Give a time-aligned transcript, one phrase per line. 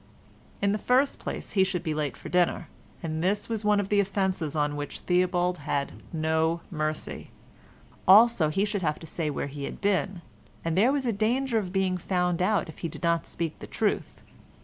[0.63, 2.69] In the first place he should be late for dinner,
[3.03, 7.29] and this was one of the offences on which Theobald had no mercy.
[8.07, 10.23] Also he should have to say where he had been,
[10.65, 13.67] and there was a danger of being found out if he did not speak the
[13.67, 14.23] truth.